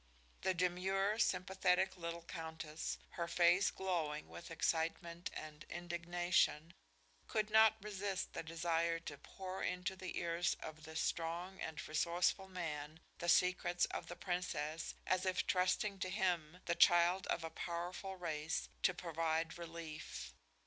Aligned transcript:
The 0.41 0.55
demure, 0.55 1.19
sympathetic 1.19 1.95
little 1.95 2.23
Countess, 2.23 2.97
her 3.09 3.27
face 3.27 3.69
glowing 3.69 4.29
with 4.29 4.49
excitement 4.49 5.29
and 5.35 5.63
indignation, 5.65 6.73
could 7.27 7.51
not 7.51 7.75
resist 7.83 8.33
the 8.33 8.41
desire 8.41 8.97
to 9.01 9.19
pour 9.19 9.61
into 9.61 9.95
the 9.95 10.17
ears 10.17 10.55
of 10.55 10.85
this 10.85 11.01
strong 11.01 11.59
and 11.61 11.87
resourceful 11.87 12.47
man 12.47 12.99
the 13.19 13.29
secrets 13.29 13.85
of 13.91 14.07
the 14.07 14.15
Princess, 14.15 14.95
as 15.05 15.23
if 15.27 15.45
trusting 15.45 15.99
to 15.99 16.09
him, 16.09 16.61
the 16.65 16.73
child 16.73 17.27
of 17.27 17.43
a 17.43 17.51
powerful 17.51 18.15
race, 18.15 18.69
to 18.81 18.95
provide 18.95 19.55
relief. 19.59 20.33